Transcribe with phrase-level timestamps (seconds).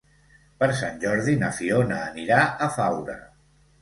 [0.61, 3.19] Per Sant Jordi na Fiona anirà a Faura.